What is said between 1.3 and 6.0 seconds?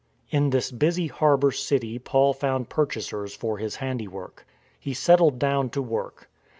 city Paul found purchasers for his handiwork. He settled down to